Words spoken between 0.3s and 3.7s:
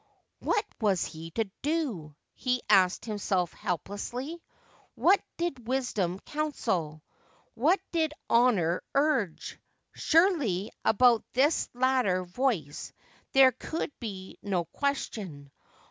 'What was he to do?' he asked himself